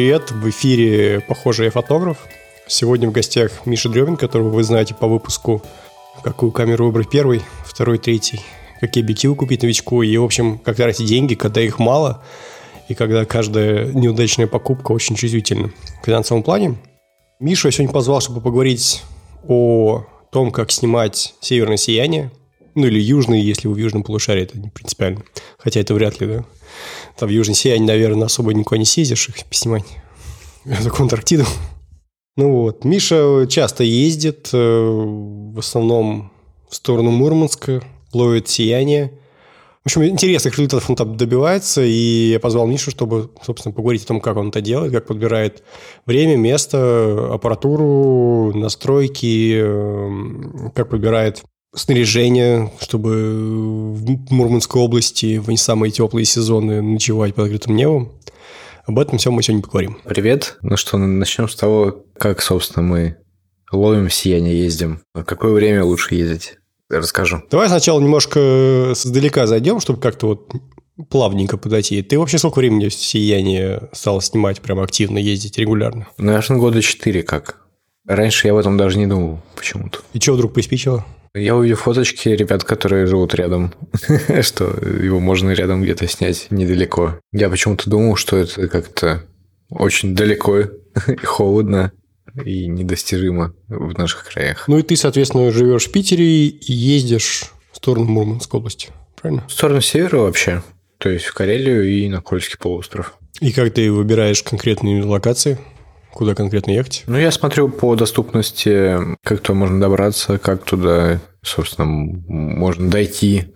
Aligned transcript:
Привет, 0.00 0.30
в 0.30 0.48
эфире 0.48 1.20
«Похоже, 1.20 1.64
я 1.64 1.70
фотограф». 1.70 2.26
Сегодня 2.66 3.06
в 3.06 3.12
гостях 3.12 3.66
Миша 3.66 3.90
Древин, 3.90 4.16
которого 4.16 4.48
вы 4.48 4.64
знаете 4.64 4.94
по 4.94 5.06
выпуску 5.06 5.62
«Какую 6.24 6.52
камеру 6.52 6.86
выбрать 6.86 7.10
первый, 7.10 7.42
второй, 7.66 7.98
третий», 7.98 8.40
какие 8.80 9.04
объективы 9.04 9.34
купить 9.34 9.60
новичку 9.60 10.00
и, 10.02 10.16
в 10.16 10.24
общем, 10.24 10.58
как 10.58 10.76
тратить 10.76 11.06
деньги, 11.06 11.34
когда 11.34 11.60
их 11.60 11.78
мало, 11.78 12.24
и 12.88 12.94
когда 12.94 13.26
каждая 13.26 13.92
неудачная 13.92 14.46
покупка 14.46 14.92
очень 14.92 15.16
чувствительна 15.16 15.70
в 16.00 16.06
финансовом 16.06 16.44
плане. 16.44 16.76
Мишу 17.38 17.68
я 17.68 17.72
сегодня 17.72 17.92
позвал, 17.92 18.22
чтобы 18.22 18.40
поговорить 18.40 19.02
о 19.46 20.06
том, 20.32 20.50
как 20.50 20.70
снимать 20.70 21.34
северное 21.42 21.76
сияние, 21.76 22.30
ну 22.74 22.86
или 22.86 23.00
южный, 23.00 23.40
если 23.40 23.68
вы 23.68 23.74
в 23.74 23.78
южном 23.78 24.02
полушарии, 24.02 24.42
это 24.42 24.58
не 24.58 24.68
принципиально. 24.68 25.22
Хотя 25.58 25.80
это 25.80 25.94
вряд 25.94 26.20
ли, 26.20 26.26
да. 26.26 26.44
Там 27.18 27.28
в 27.28 27.32
Южной 27.32 27.54
Сиянии, 27.54 27.86
наверное, 27.86 28.26
особо 28.26 28.54
никуда 28.54 28.78
не 28.78 28.84
съездишь 28.84 29.28
их 29.28 29.36
снимать. 29.50 29.84
Только 30.82 31.02
Антарктиду. 31.02 31.44
Ну 32.36 32.52
вот. 32.52 32.84
Миша 32.84 33.46
часто 33.48 33.84
ездит, 33.84 34.50
э, 34.52 34.58
в 34.58 35.58
основном 35.58 36.32
в 36.68 36.74
сторону 36.74 37.10
Мурманска, 37.10 37.82
ловит 38.12 38.48
сияние. 38.48 39.12
В 39.82 39.86
общем, 39.86 40.04
интересных 40.04 40.58
результатов 40.58 40.90
он 40.90 40.96
там 40.96 41.16
добивается, 41.16 41.82
и 41.82 42.30
я 42.30 42.38
позвал 42.38 42.66
Мишу, 42.66 42.90
чтобы, 42.90 43.30
собственно, 43.42 43.74
поговорить 43.74 44.04
о 44.04 44.08
том, 44.08 44.20
как 44.20 44.36
он 44.36 44.50
это 44.50 44.60
делает, 44.60 44.92
как 44.92 45.06
подбирает 45.06 45.62
время, 46.04 46.36
место, 46.36 47.32
аппаратуру, 47.32 48.52
настройки, 48.54 49.58
э, 49.62 50.70
как 50.74 50.90
подбирает 50.90 51.42
снаряжение, 51.74 52.72
чтобы 52.80 53.92
в 53.94 54.32
Мурманской 54.32 54.80
области 54.80 55.38
в 55.38 55.48
не 55.48 55.56
самые 55.56 55.90
теплые 55.90 56.24
сезоны 56.24 56.82
ночевать 56.82 57.34
под 57.34 57.46
открытым 57.46 57.76
небом. 57.76 58.12
Об 58.86 58.98
этом 58.98 59.18
все 59.18 59.30
мы 59.30 59.42
сегодня 59.42 59.62
поговорим. 59.62 59.98
Привет. 60.04 60.58
Ну 60.62 60.76
что, 60.76 60.98
начнем 60.98 61.48
с 61.48 61.54
того, 61.54 62.04
как, 62.18 62.42
собственно, 62.42 62.84
мы 62.84 63.16
ловим 63.70 64.10
сияние, 64.10 64.58
ездим. 64.58 65.02
В 65.14 65.22
какое 65.22 65.52
время 65.52 65.84
лучше 65.84 66.14
ездить? 66.14 66.56
Расскажу. 66.88 67.42
Давай 67.50 67.68
сначала 67.68 68.00
немножко 68.00 68.40
издалека 68.92 69.46
зайдем, 69.46 69.78
чтобы 69.78 70.00
как-то 70.00 70.26
вот 70.26 70.52
плавненько 71.08 71.56
подойти. 71.56 72.02
Ты 72.02 72.18
вообще 72.18 72.38
сколько 72.38 72.58
времени 72.58 72.88
сияние 72.88 73.88
стал 73.92 74.20
снимать, 74.20 74.60
прям 74.60 74.80
активно 74.80 75.18
ездить 75.18 75.56
регулярно? 75.56 76.08
Наверное, 76.18 76.58
года 76.58 76.82
четыре 76.82 77.22
как. 77.22 77.64
Раньше 78.06 78.48
я 78.48 78.54
об 78.54 78.58
этом 78.58 78.76
даже 78.76 78.98
не 78.98 79.06
думал 79.06 79.40
почему-то. 79.54 80.00
И 80.14 80.20
что 80.20 80.32
вдруг 80.32 80.52
приспичило? 80.52 81.04
Я 81.34 81.54
увидел 81.54 81.76
фоточки 81.76 82.28
ребят, 82.30 82.64
которые 82.64 83.06
живут 83.06 83.34
рядом, 83.34 83.72
что 84.42 84.64
его 84.66 85.20
можно 85.20 85.50
рядом 85.50 85.82
где-то 85.82 86.08
снять 86.08 86.48
недалеко. 86.50 87.20
Я 87.32 87.48
почему-то 87.48 87.88
думал, 87.88 88.16
что 88.16 88.36
это 88.36 88.66
как-то 88.66 89.22
очень 89.68 90.16
далеко 90.16 90.58
и 91.06 91.24
холодно 91.24 91.92
и 92.44 92.66
недостижимо 92.66 93.54
в 93.68 93.96
наших 93.96 94.28
краях. 94.28 94.66
Ну 94.66 94.78
и 94.78 94.82
ты, 94.82 94.96
соответственно, 94.96 95.50
живешь 95.52 95.86
в 95.86 95.92
Питере 95.92 96.46
и 96.46 96.72
ездишь 96.72 97.44
в 97.72 97.76
сторону 97.76 98.06
Мурманской 98.06 98.58
области, 98.58 98.88
правильно? 99.20 99.44
В 99.48 99.52
сторону 99.52 99.80
севера 99.80 100.18
вообще, 100.18 100.62
то 100.98 101.08
есть 101.08 101.26
в 101.26 101.34
Карелию 101.34 101.88
и 101.88 102.08
на 102.08 102.20
Кольский 102.20 102.58
полуостров. 102.58 103.14
И 103.40 103.52
как 103.52 103.72
ты 103.72 103.90
выбираешь 103.90 104.42
конкретные 104.42 105.02
локации? 105.04 105.58
Куда 106.12 106.34
конкретно 106.34 106.72
ехать? 106.72 107.04
Ну, 107.06 107.18
я 107.18 107.30
смотрю 107.30 107.68
по 107.68 107.94
доступности, 107.96 108.96
как 109.24 109.40
туда 109.40 109.58
можно 109.58 109.80
добраться, 109.80 110.38
как 110.38 110.64
туда, 110.64 111.20
собственно, 111.42 111.86
можно 111.86 112.90
дойти 112.90 113.54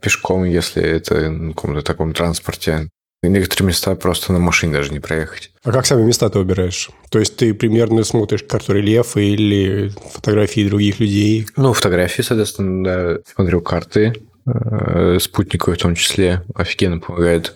пешком, 0.00 0.44
если 0.44 0.82
это 0.82 1.30
на 1.30 1.52
каком-то 1.52 1.82
таком 1.82 2.12
транспорте. 2.12 2.88
Некоторые 3.24 3.68
места 3.68 3.94
просто 3.94 4.32
на 4.32 4.40
машине 4.40 4.72
даже 4.72 4.90
не 4.90 4.98
проехать. 4.98 5.52
А 5.62 5.70
как 5.70 5.86
сами 5.86 6.02
места 6.02 6.28
ты 6.28 6.40
выбираешь? 6.40 6.90
То 7.08 7.20
есть 7.20 7.36
ты 7.36 7.54
примерно 7.54 8.02
смотришь 8.02 8.42
карту 8.42 8.72
рельефа 8.72 9.20
или 9.20 9.92
фотографии 10.12 10.66
других 10.66 10.98
людей? 10.98 11.46
Ну, 11.56 11.72
фотографии, 11.72 12.22
соответственно, 12.22 12.84
да. 12.84 13.18
Смотрю 13.32 13.60
карты, 13.60 14.14
спутниковые 14.44 15.78
в 15.78 15.82
том 15.82 15.94
числе, 15.94 16.42
офигенно 16.54 16.98
помогает. 16.98 17.54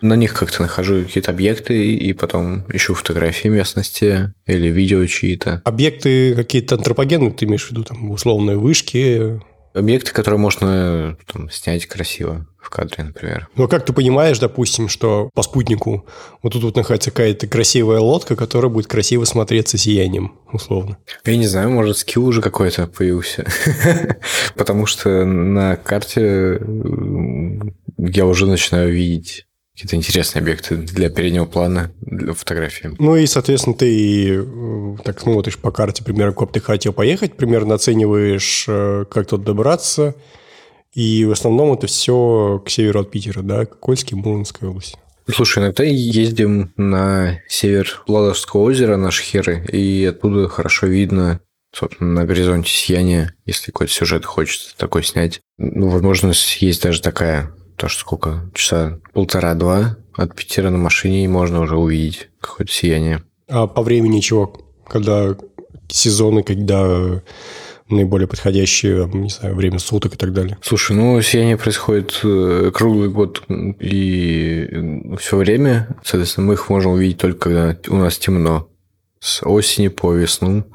На 0.00 0.14
них 0.14 0.34
как-то 0.34 0.62
нахожу 0.62 1.02
какие-то 1.02 1.30
объекты 1.30 1.94
и 1.94 2.12
потом 2.12 2.64
ищу 2.72 2.94
фотографии 2.94 3.48
местности 3.48 4.32
или 4.46 4.68
видео 4.68 5.04
чьи-то. 5.06 5.62
Объекты 5.64 6.34
какие-то 6.34 6.76
антропогенные, 6.76 7.32
ты 7.32 7.44
имеешь 7.44 7.66
в 7.66 7.70
виду, 7.70 7.84
там, 7.84 8.10
условные 8.10 8.56
вышки, 8.56 9.40
Объекты, 9.76 10.12
которые 10.12 10.40
можно 10.40 11.18
там, 11.30 11.50
снять 11.50 11.84
красиво 11.84 12.46
в 12.58 12.70
кадре, 12.70 13.04
например. 13.04 13.48
Ну, 13.56 13.64
а 13.64 13.68
как 13.68 13.84
ты 13.84 13.92
понимаешь, 13.92 14.38
допустим, 14.38 14.88
что 14.88 15.28
по 15.34 15.42
спутнику 15.42 16.06
вот 16.42 16.54
тут 16.54 16.62
вот 16.62 16.76
находится 16.76 17.10
какая-то 17.10 17.46
красивая 17.46 18.00
лодка, 18.00 18.36
которая 18.36 18.70
будет 18.70 18.86
красиво 18.86 19.24
смотреться 19.24 19.76
сиянием, 19.76 20.32
условно? 20.50 20.96
Я 21.26 21.36
не 21.36 21.46
знаю, 21.46 21.70
может, 21.70 21.98
скилл 21.98 22.26
уже 22.26 22.40
какой-то 22.40 22.86
появился. 22.86 23.46
Потому 24.56 24.86
что 24.86 25.26
на 25.26 25.76
карте 25.76 26.58
я 27.98 28.24
уже 28.24 28.46
начинаю 28.46 28.90
видеть 28.94 29.46
какие-то 29.76 29.96
интересные 29.96 30.40
объекты 30.40 30.76
для 30.76 31.10
переднего 31.10 31.44
плана, 31.44 31.92
для 32.00 32.32
фотографии. 32.32 32.92
Ну 32.98 33.14
и, 33.14 33.26
соответственно, 33.26 33.76
ты 33.76 34.36
э, 34.36 34.96
так 35.04 35.20
смотришь 35.20 35.58
по 35.58 35.70
карте 35.70 36.02
примерно, 36.02 36.32
куда 36.32 36.52
ты 36.52 36.60
хотел 36.60 36.94
поехать, 36.94 37.36
примерно 37.36 37.74
оцениваешь, 37.74 38.64
э, 38.68 39.04
как 39.10 39.26
тут 39.26 39.44
добраться, 39.44 40.14
и 40.94 41.26
в 41.26 41.30
основном 41.30 41.74
это 41.74 41.88
все 41.88 42.62
к 42.64 42.70
северу 42.70 43.00
от 43.00 43.10
Питера, 43.10 43.42
да, 43.42 43.66
Кольский, 43.66 44.16
Мурманская 44.16 44.70
область. 44.70 44.96
Слушай, 45.30 45.64
иногда 45.64 45.84
ездим 45.84 46.72
на 46.78 47.42
север 47.46 48.02
Ладожского 48.08 48.62
озера, 48.62 48.96
на 48.96 49.10
Шхеры, 49.10 49.62
и 49.66 50.06
оттуда 50.06 50.48
хорошо 50.48 50.86
видно 50.86 51.40
собственно, 51.74 52.22
на 52.22 52.24
горизонте 52.24 52.70
сияние, 52.70 53.34
если 53.44 53.66
какой-то 53.66 53.92
сюжет 53.92 54.24
хочется 54.24 54.74
такой 54.78 55.04
снять. 55.04 55.42
Ну, 55.58 55.90
возможность 55.90 56.62
есть 56.62 56.82
даже 56.82 57.02
такая 57.02 57.52
то, 57.76 57.88
что 57.88 58.00
сколько, 58.00 58.50
часа 58.54 58.98
полтора-два 59.12 59.96
от 60.14 60.34
Питера 60.34 60.70
на 60.70 60.78
машине, 60.78 61.24
и 61.24 61.28
можно 61.28 61.60
уже 61.60 61.76
увидеть 61.76 62.30
какое-то 62.40 62.72
сияние. 62.72 63.22
А 63.48 63.66
по 63.66 63.82
времени 63.82 64.20
чего? 64.20 64.52
Когда 64.88 65.36
сезоны, 65.88 66.42
когда 66.42 67.22
наиболее 67.88 68.26
подходящее, 68.26 69.08
не 69.12 69.28
знаю, 69.28 69.54
время 69.54 69.78
суток 69.78 70.14
и 70.14 70.16
так 70.16 70.32
далее? 70.32 70.58
Слушай, 70.62 70.96
ну, 70.96 71.20
сияние 71.22 71.56
происходит 71.56 72.20
э, 72.24 72.70
круглый 72.74 73.08
год 73.08 73.42
и 73.48 74.68
все 75.18 75.36
время. 75.36 75.96
Соответственно, 76.04 76.48
мы 76.48 76.54
их 76.54 76.68
можем 76.68 76.92
увидеть 76.92 77.18
только 77.18 77.38
когда 77.38 77.76
у 77.88 77.96
нас 77.96 78.18
темно. 78.18 78.68
С 79.20 79.44
осени 79.44 79.88
по 79.88 80.12
весну 80.12 80.66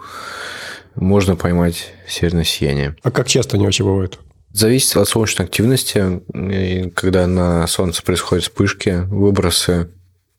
можно 0.96 1.36
поймать 1.36 1.94
северное 2.08 2.44
сияние. 2.44 2.96
А 3.04 3.12
как 3.12 3.28
часто 3.28 3.58
они 3.58 3.66
вообще 3.66 3.84
бывают? 3.84 4.20
Зависит 4.54 4.98
от 4.98 5.08
солнечной 5.08 5.46
активности. 5.46 6.22
когда 6.96 7.28
на 7.28 7.68
Солнце 7.68 8.04
происходят 8.04 8.44
вспышки, 8.44 9.04
выбросы, 9.08 9.90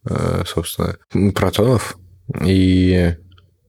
э, 0.08 0.44
собственно, 0.46 0.96
протонов. 1.32 1.96
И 2.44 3.14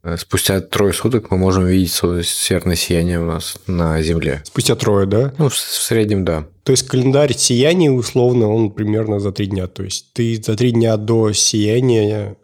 э, 0.03 0.17
спустя 0.17 0.61
трое 0.61 0.93
суток 0.93 1.31
мы 1.31 1.37
можем 1.37 1.65
видеть 1.65 1.93
северное 1.93 2.75
сияние 2.75 3.19
у 3.19 3.25
нас 3.25 3.57
на 3.67 4.01
Земле. 4.01 4.41
Спустя 4.45 4.75
трое, 4.75 5.05
да? 5.05 5.33
Ну, 5.37 5.49
в 5.49 5.57
среднем, 5.57 6.25
да. 6.25 6.45
То 6.63 6.71
есть 6.71 6.87
календарь 6.87 7.33
сияния, 7.33 7.91
условно, 7.91 8.49
он 8.49 8.71
примерно 8.71 9.19
за 9.19 9.31
три 9.31 9.47
дня. 9.47 9.67
То 9.67 9.83
есть 9.83 10.13
ты 10.13 10.41
за 10.41 10.55
три 10.55 10.71
дня 10.71 10.97
до 10.97 11.33
сияния 11.33 12.37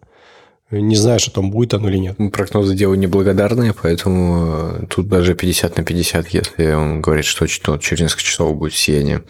не 0.72 0.96
знаешь, 0.96 1.22
что 1.22 1.32
там 1.32 1.50
будет 1.50 1.74
оно 1.74 1.90
или 1.90 1.98
нет. 1.98 2.18
Прогнозы 2.32 2.76
делаю 2.76 3.00
неблагодарные, 3.00 3.74
поэтому 3.74 4.82
э, 4.82 4.86
тут 4.88 5.08
даже 5.08 5.34
50 5.34 5.78
на 5.78 5.84
50, 5.84 6.28
если 6.28 6.72
он 6.74 7.02
говорит, 7.02 7.26
что 7.26 7.48
через 7.48 8.02
несколько 8.02 8.24
часов 8.24 8.56
будет 8.56 8.74
сияние. 8.74 9.24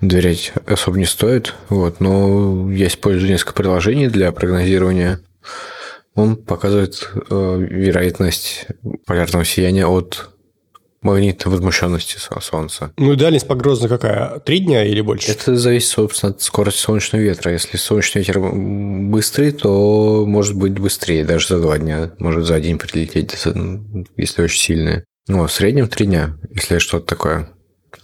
Доверять 0.00 0.52
особо 0.66 0.98
не 0.98 1.04
стоит. 1.04 1.54
Вот, 1.68 2.00
но 2.00 2.72
я 2.72 2.86
использую 2.86 3.30
несколько 3.30 3.52
приложений 3.52 4.08
для 4.08 4.32
прогнозирования. 4.32 5.20
Он 6.14 6.36
показывает 6.36 7.10
э, 7.30 7.66
вероятность 7.70 8.66
полярного 9.06 9.44
сияния 9.44 9.86
от 9.86 10.31
магнитной 11.02 11.52
возмущенности 11.52 12.16
Солнца. 12.40 12.92
Ну 12.96 13.12
и 13.12 13.16
дальность 13.16 13.46
погрозна 13.46 13.88
какая? 13.88 14.38
Три 14.40 14.60
дня 14.60 14.84
или 14.84 15.00
больше? 15.00 15.30
Это 15.32 15.56
зависит, 15.56 15.88
собственно, 15.88 16.32
от 16.32 16.42
скорости 16.42 16.78
солнечного 16.78 17.22
ветра. 17.22 17.52
Если 17.52 17.76
солнечный 17.76 18.20
ветер 18.20 18.40
быстрый, 18.40 19.52
то 19.52 20.24
может 20.26 20.56
быть 20.56 20.78
быстрее, 20.78 21.24
даже 21.24 21.48
за 21.48 21.60
два 21.60 21.78
дня. 21.78 22.12
Может 22.18 22.46
за 22.46 22.54
один 22.54 22.78
прилететь, 22.78 23.36
если 24.16 24.42
очень 24.42 24.60
сильный. 24.60 25.04
Ну, 25.28 25.44
а 25.44 25.46
в 25.46 25.52
среднем 25.52 25.88
три 25.88 26.06
дня, 26.06 26.36
если 26.50 26.78
что-то 26.78 27.06
такое. 27.06 27.48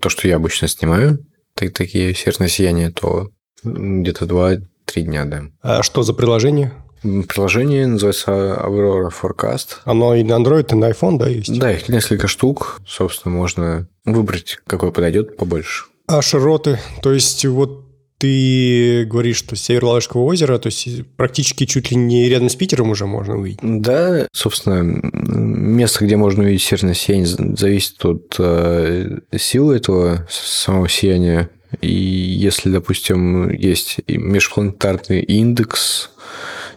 То, 0.00 0.08
что 0.08 0.28
я 0.28 0.36
обычно 0.36 0.68
снимаю, 0.68 1.18
так, 1.54 1.72
такие 1.72 2.14
северные 2.14 2.48
сияния, 2.48 2.90
то 2.90 3.30
где-то 3.64 4.26
два-три 4.26 5.02
дня, 5.02 5.24
да. 5.24 5.44
А 5.62 5.82
что 5.82 6.02
за 6.02 6.14
приложение? 6.14 6.72
Приложение 7.02 7.86
называется 7.86 8.30
Aurora 8.30 9.10
Forecast. 9.10 9.76
Оно 9.84 10.14
и 10.14 10.22
на 10.22 10.34
Android, 10.34 10.72
и 10.72 10.74
на 10.74 10.90
iPhone, 10.90 11.18
да, 11.18 11.28
есть? 11.28 11.58
Да, 11.58 11.72
их 11.72 11.88
несколько 11.88 12.28
штук. 12.28 12.80
Собственно, 12.86 13.34
можно 13.34 13.88
выбрать, 14.04 14.58
какой 14.66 14.92
подойдет 14.92 15.36
побольше. 15.36 15.84
А 16.06 16.22
широты? 16.22 16.80
То 17.02 17.12
есть, 17.12 17.44
вот 17.44 17.84
ты 18.18 19.04
говоришь, 19.04 19.36
что 19.36 19.54
север 19.54 19.84
Ладожского 19.84 20.22
озера, 20.22 20.58
то 20.58 20.66
есть 20.66 21.06
практически 21.16 21.66
чуть 21.66 21.90
ли 21.92 21.96
не 21.96 22.28
рядом 22.28 22.48
с 22.48 22.56
Питером 22.56 22.90
уже 22.90 23.06
можно 23.06 23.36
увидеть. 23.36 23.60
Да, 23.62 24.26
собственно, 24.32 24.82
место, 24.82 26.04
где 26.04 26.16
можно 26.16 26.42
увидеть 26.42 26.62
северное 26.62 26.94
сияние, 26.94 27.56
зависит 27.56 28.04
от 28.04 28.34
э, 28.38 29.20
силы 29.36 29.76
этого 29.76 30.26
самого 30.28 30.88
сияния. 30.88 31.48
И 31.80 31.92
если, 31.92 32.70
допустим, 32.70 33.50
есть 33.50 34.00
межпланетарный 34.08 35.22
индекс, 35.22 36.10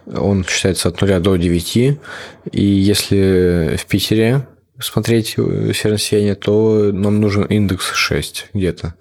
он 0.05 0.45
считается 0.45 0.89
от 0.89 1.01
0 1.01 1.19
до 1.19 1.35
9, 1.35 1.77
и 1.77 1.97
если 2.63 3.75
в 3.77 3.85
Питере 3.85 4.47
смотреть 4.79 5.35
э, 5.37 5.71
северное 5.73 5.97
сияние, 5.97 6.35
то 6.35 6.91
нам 6.91 7.21
нужен 7.21 7.43
индекс 7.45 7.93
6 7.93 8.47
где-то. 8.53 8.95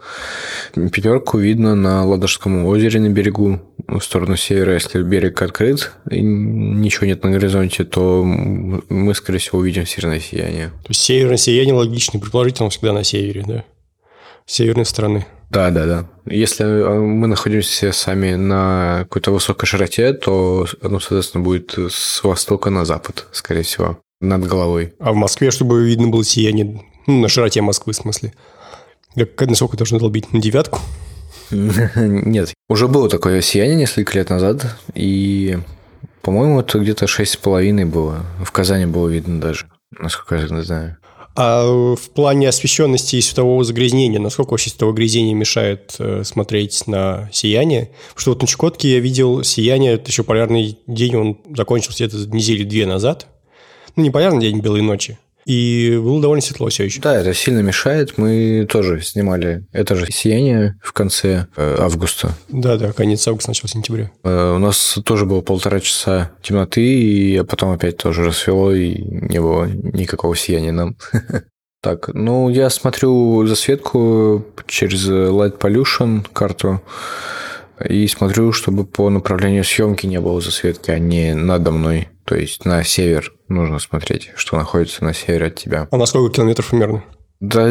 Пятерку 0.74 1.38
видно 1.38 1.74
на 1.74 2.04
Ладожском 2.04 2.66
озере 2.66 3.00
на 3.00 3.08
берегу, 3.08 3.60
в 3.98 4.00
сторону 4.00 4.36
севера. 4.36 4.74
Если 4.74 5.02
берег 5.02 5.40
открыт 5.42 5.92
и 6.10 6.20
ничего 6.20 7.06
нет 7.06 7.24
на 7.24 7.30
горизонте, 7.30 7.84
то 7.84 8.22
мы, 8.24 9.14
скорее 9.14 9.38
всего, 9.38 9.58
увидим 9.58 9.86
северное 9.86 10.20
сияние. 10.20 10.68
То 10.68 10.90
есть 10.90 11.00
северное 11.00 11.36
сияние 11.36 11.74
логично, 11.74 12.20
предположительно, 12.20 12.70
всегда 12.70 12.92
на 12.92 13.04
севере, 13.04 13.44
да? 13.46 13.64
С 14.46 14.54
северной 14.54 14.86
стороны. 14.86 15.26
Да, 15.50 15.70
да, 15.70 15.86
да. 15.86 16.06
Если 16.26 16.64
э, 16.64 17.00
мы 17.00 17.26
находимся 17.26 17.90
сами 17.90 18.34
на 18.34 19.00
какой-то 19.00 19.32
высокой 19.32 19.66
широте, 19.66 20.12
то 20.12 20.66
оно, 20.80 21.00
соответственно, 21.00 21.42
будет 21.42 21.74
с 21.76 22.22
востока 22.22 22.70
на 22.70 22.84
запад, 22.84 23.26
скорее 23.32 23.62
всего 23.62 23.98
над 24.20 24.46
головой. 24.46 24.94
А 25.00 25.12
в 25.12 25.16
Москве, 25.16 25.50
чтобы 25.50 25.84
видно 25.84 26.08
было 26.08 26.24
сияние, 26.24 26.82
ну, 27.06 27.20
на 27.20 27.28
широте 27.28 27.62
Москвы, 27.62 27.92
в 27.92 27.96
смысле? 27.96 28.32
Как, 29.16 29.48
насколько 29.48 29.76
должно 29.76 29.98
долбить? 29.98 30.32
На 30.32 30.40
девятку? 30.40 30.78
Нет. 31.50 32.54
Уже 32.68 32.86
было 32.86 33.08
такое 33.08 33.40
сияние 33.40 33.76
несколько 33.76 34.16
лет 34.16 34.30
назад, 34.30 34.76
и, 34.94 35.58
по-моему, 36.22 36.60
это 36.60 36.78
где-то 36.78 37.08
шесть 37.08 37.32
с 37.32 37.36
половиной 37.36 37.86
было. 37.86 38.24
В 38.44 38.52
Казани 38.52 38.86
было 38.86 39.08
видно 39.08 39.40
даже, 39.40 39.66
насколько 39.98 40.36
я 40.36 40.62
знаю. 40.62 40.98
А 41.36 41.94
в 41.94 42.10
плане 42.10 42.48
освещенности 42.48 43.16
и 43.16 43.20
светового 43.20 43.64
загрязнения, 43.64 44.18
насколько 44.18 44.50
вообще 44.50 44.70
световое 44.70 44.92
загрязнение 44.94 45.34
мешает 45.34 45.94
э, 45.98 46.24
смотреть 46.24 46.86
на 46.86 47.30
сияние? 47.32 47.90
Потому 48.08 48.20
что 48.20 48.30
вот 48.32 48.42
на 48.42 48.48
Чукотке 48.48 48.92
я 48.92 49.00
видел 49.00 49.44
сияние, 49.44 49.94
это 49.94 50.10
еще 50.10 50.24
полярный 50.24 50.78
день, 50.86 51.16
он 51.16 51.38
закончился 51.54 52.04
где-то 52.04 52.28
недели 52.34 52.64
две 52.64 52.86
назад– 52.86 53.26
ну, 53.96 54.02
не 54.02 54.10
полярный 54.10 54.40
день 54.40 54.60
белой 54.60 54.82
ночи. 54.82 55.18
И 55.46 55.98
было 56.02 56.20
довольно 56.20 56.42
светло 56.42 56.68
все 56.68 56.84
еще. 56.84 57.00
Да, 57.00 57.16
это 57.16 57.34
сильно 57.34 57.60
мешает. 57.60 58.18
Мы 58.18 58.66
тоже 58.68 59.00
снимали 59.00 59.66
это 59.72 59.94
же 59.94 60.06
сияние 60.10 60.78
в 60.82 60.92
конце 60.92 61.46
э, 61.56 61.76
августа. 61.78 62.34
Да, 62.48 62.76
да, 62.76 62.92
конец 62.92 63.26
августа, 63.26 63.50
начало 63.50 63.68
сентября. 63.68 64.10
Э, 64.22 64.54
у 64.54 64.58
нас 64.58 64.98
тоже 65.04 65.26
было 65.26 65.40
полтора 65.40 65.80
часа 65.80 66.30
темноты, 66.42 66.82
и 66.82 67.42
потом 67.42 67.70
опять 67.70 67.96
тоже 67.96 68.24
рассвело, 68.24 68.72
и 68.72 69.02
не 69.02 69.40
было 69.40 69.66
никакого 69.66 70.36
сияния 70.36 70.72
нам. 70.72 70.96
Так, 71.82 72.10
ну, 72.12 72.50
я 72.50 72.68
смотрю 72.68 73.46
засветку 73.46 74.44
через 74.66 75.08
Light 75.08 75.58
Pollution 75.58 76.26
карту 76.30 76.82
и 77.88 78.06
смотрю, 78.06 78.52
чтобы 78.52 78.84
по 78.84 79.10
направлению 79.10 79.64
съемки 79.64 80.06
не 80.06 80.20
было 80.20 80.40
засветки, 80.40 80.90
а 80.90 80.98
не 80.98 81.34
надо 81.34 81.70
мной. 81.70 82.08
То 82.24 82.36
есть 82.36 82.64
на 82.64 82.84
север 82.84 83.32
нужно 83.48 83.78
смотреть, 83.78 84.30
что 84.36 84.56
находится 84.56 85.04
на 85.04 85.14
севере 85.14 85.46
от 85.46 85.56
тебя. 85.56 85.88
А 85.90 85.96
на 85.96 86.06
сколько 86.06 86.34
километров 86.34 86.70
примерно? 86.70 87.04
Да, 87.40 87.70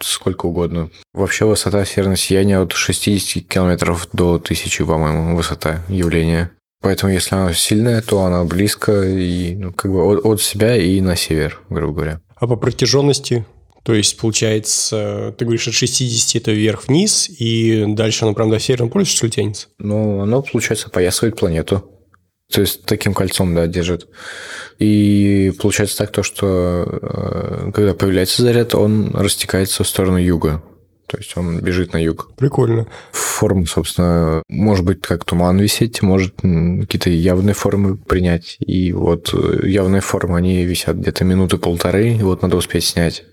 сколько 0.00 0.46
угодно. 0.46 0.90
Вообще 1.12 1.44
высота 1.44 1.84
северного 1.84 2.16
сияния 2.16 2.58
от 2.58 2.72
60 2.72 3.46
километров 3.46 4.08
до 4.12 4.34
1000, 4.36 4.86
по-моему, 4.86 5.36
высота 5.36 5.82
явления. 5.88 6.50
Поэтому, 6.80 7.12
если 7.12 7.34
она 7.34 7.52
сильная, 7.52 8.02
то 8.02 8.24
она 8.24 8.44
близко 8.44 9.02
и 9.02 9.54
ну, 9.56 9.72
как 9.72 9.90
бы 9.90 10.02
от, 10.04 10.24
от 10.24 10.40
себя 10.40 10.76
и 10.76 11.00
на 11.00 11.16
север, 11.16 11.60
грубо 11.68 11.94
говоря. 11.94 12.20
А 12.36 12.46
по 12.46 12.56
протяженности? 12.56 13.46
То 13.84 13.92
есть, 13.92 14.16
получается, 14.16 15.34
ты 15.36 15.44
говоришь, 15.44 15.68
от 15.68 15.74
60 15.74 16.40
это 16.40 16.52
вверх-вниз, 16.52 17.28
и 17.38 17.84
дальше 17.88 18.24
оно 18.24 18.34
прям 18.34 18.50
до 18.50 18.58
Северного 18.58 18.90
полюса, 18.90 19.14
что 19.14 19.26
ли, 19.26 19.32
тянется? 19.32 19.68
Ну, 19.78 20.20
оно, 20.20 20.42
получается, 20.42 20.88
поясывает 20.88 21.36
планету. 21.36 21.90
То 22.50 22.62
есть 22.62 22.84
таким 22.84 23.14
кольцом, 23.14 23.54
да, 23.54 23.66
держит. 23.66 24.08
И 24.78 25.52
получается 25.60 25.98
так, 25.98 26.12
то, 26.12 26.22
что 26.22 26.86
э, 26.86 27.72
когда 27.74 27.94
появляется 27.94 28.42
заряд, 28.42 28.74
он 28.74 29.10
растекается 29.14 29.84
в 29.84 29.88
сторону 29.88 30.18
юга. 30.18 30.62
То 31.06 31.18
есть 31.18 31.36
он 31.36 31.60
бежит 31.60 31.92
на 31.92 31.98
юг. 31.98 32.30
Прикольно. 32.36 32.86
Форма, 33.12 33.66
собственно, 33.66 34.42
может 34.48 34.84
быть 34.84 35.02
как 35.02 35.24
туман 35.24 35.58
висеть, 35.58 36.02
может 36.02 36.34
какие-то 36.36 37.10
явные 37.10 37.54
формы 37.54 37.96
принять. 37.96 38.56
И 38.60 38.92
вот 38.92 39.32
э, 39.34 39.68
явные 39.68 40.00
формы, 40.00 40.38
они 40.38 40.64
висят 40.64 40.96
где-то 40.96 41.24
минуты 41.24 41.58
полторы, 41.58 42.14
и 42.14 42.22
вот 42.22 42.42
надо 42.42 42.56
успеть 42.56 42.84
снять. 42.84 43.24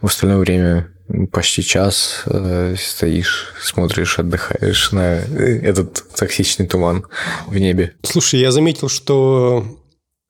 В 0.00 0.06
остальное 0.06 0.38
время 0.38 0.88
почти 1.30 1.62
час 1.62 2.22
э, 2.26 2.76
стоишь, 2.78 3.52
смотришь, 3.60 4.18
отдыхаешь 4.18 4.92
на 4.92 5.18
этот 5.18 6.04
токсичный 6.14 6.66
туман 6.66 7.04
в 7.46 7.56
небе. 7.58 7.94
Слушай, 8.02 8.40
я 8.40 8.50
заметил, 8.50 8.88
что 8.88 9.64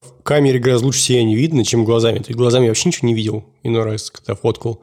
в 0.01 0.23
камере 0.23 0.59
гораздо 0.59 0.87
лучше 0.87 1.01
сияние 1.01 1.37
видно, 1.37 1.65
чем 1.65 1.85
глазами. 1.85 2.21
Ты 2.21 2.33
глазами 2.35 2.69
вообще 2.69 2.89
ничего 2.89 3.09
не 3.09 3.15
видел 3.15 3.45
иной 3.63 3.85
раз, 3.85 4.11
когда 4.11 4.35
фоткал. 4.35 4.81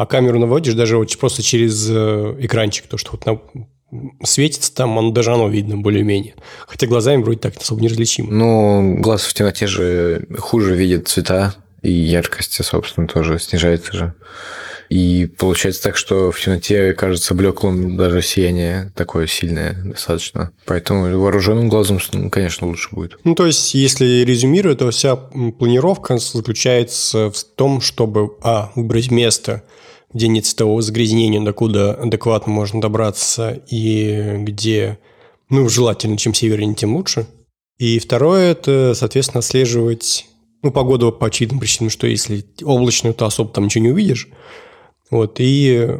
А 0.00 0.06
камеру 0.06 0.38
наводишь 0.38 0.72
даже 0.72 0.96
вот 0.96 1.14
просто 1.18 1.42
через 1.42 1.86
э, 1.90 2.36
экранчик, 2.40 2.86
то, 2.86 2.96
что 2.96 3.10
вот 3.12 3.26
на, 3.26 3.38
светится 4.24 4.74
там, 4.74 4.98
оно 4.98 5.10
даже 5.10 5.30
оно 5.30 5.46
видно 5.50 5.76
более-менее. 5.76 6.36
Хотя 6.66 6.86
глазами 6.86 7.22
вроде 7.22 7.38
так 7.38 7.58
особо 7.58 7.82
неразличимо. 7.82 8.32
Ну, 8.32 8.96
глаз 8.98 9.24
в 9.24 9.34
темноте 9.34 9.66
же 9.66 10.26
хуже 10.38 10.74
видит 10.74 11.06
цвета, 11.06 11.54
и 11.82 11.92
яркость, 11.92 12.64
собственно, 12.64 13.08
тоже 13.08 13.38
снижается 13.38 13.92
же. 13.92 14.14
И 14.88 15.30
получается 15.36 15.82
так, 15.82 15.98
что 15.98 16.32
в 16.32 16.40
темноте 16.40 16.94
кажется 16.94 17.34
блеклым 17.34 17.98
даже 17.98 18.22
сияние 18.22 18.92
такое 18.96 19.26
сильное 19.26 19.74
достаточно. 19.84 20.50
Поэтому 20.64 21.14
вооруженным 21.20 21.68
глазом, 21.68 22.00
конечно, 22.30 22.66
лучше 22.66 22.88
будет. 22.92 23.18
Ну, 23.24 23.34
то 23.34 23.44
есть, 23.44 23.74
если 23.74 24.24
резюмировать, 24.24 24.78
то 24.78 24.90
вся 24.90 25.16
планировка 25.16 26.16
заключается 26.16 27.30
в 27.30 27.44
том, 27.44 27.82
чтобы, 27.82 28.30
а, 28.40 28.72
выбрать 28.74 29.10
место, 29.10 29.62
где 30.12 30.28
нет 30.28 30.46
цветового 30.46 30.82
загрязнения, 30.82 31.40
докуда 31.40 31.94
адекватно 31.94 32.52
можно 32.52 32.80
добраться, 32.80 33.62
и 33.68 34.36
где, 34.38 34.98
ну, 35.48 35.68
желательно, 35.68 36.16
чем 36.16 36.34
севернее, 36.34 36.74
тем 36.74 36.96
лучше. 36.96 37.26
И 37.78 37.98
второе– 37.98 38.50
это, 38.52 38.92
соответственно, 38.94 39.38
отслеживать 39.38 40.26
ну, 40.62 40.70
погоду 40.70 41.12
по 41.12 41.28
очевидным 41.28 41.60
причинам, 41.60 41.90
что 41.90 42.06
если 42.06 42.44
облачную, 42.62 43.14
то 43.14 43.26
особо 43.26 43.50
там 43.50 43.64
ничего 43.64 43.84
не 43.84 43.90
увидишь. 43.90 44.28
Вот, 45.10 45.36
и 45.38 45.98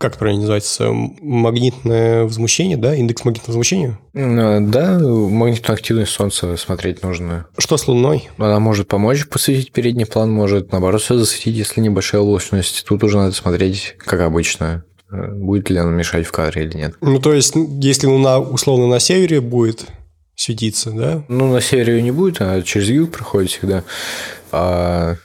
как 0.00 0.16
правильно 0.16 0.40
называется, 0.40 0.90
магнитное 0.90 2.24
возмущение, 2.24 2.78
да, 2.78 2.94
индекс 2.94 3.22
магнитного 3.26 3.48
возмущения? 3.48 3.98
Да, 4.14 4.98
магнитную 4.98 5.74
активность 5.74 6.12
Солнца 6.12 6.56
смотреть 6.56 7.02
нужно. 7.02 7.48
Что 7.58 7.76
с 7.76 7.86
Луной? 7.86 8.30
Она 8.38 8.60
может 8.60 8.88
помочь 8.88 9.28
посветить 9.28 9.72
передний 9.72 10.06
план, 10.06 10.30
может, 10.32 10.72
наоборот, 10.72 11.02
все 11.02 11.18
засветить, 11.18 11.54
если 11.54 11.82
небольшая 11.82 12.22
облачность. 12.22 12.82
Тут 12.88 13.04
уже 13.04 13.18
надо 13.18 13.32
смотреть, 13.32 13.96
как 13.98 14.22
обычно, 14.22 14.84
будет 15.10 15.68
ли 15.68 15.76
она 15.76 15.90
мешать 15.90 16.26
в 16.26 16.32
кадре 16.32 16.64
или 16.64 16.78
нет. 16.78 16.94
Ну, 17.02 17.20
то 17.20 17.34
есть, 17.34 17.52
если 17.54 18.06
Луна 18.06 18.38
условно 18.38 18.86
на 18.86 19.00
севере 19.00 19.42
будет 19.42 19.84
светиться, 20.34 20.92
да? 20.92 21.24
Ну, 21.28 21.52
на 21.52 21.60
севере 21.60 21.96
ее 21.96 22.02
не 22.02 22.10
будет, 22.10 22.40
она 22.40 22.62
через 22.62 22.88
юг 22.88 23.10
проходит 23.10 23.50
всегда. 23.50 23.84
А 24.50 25.16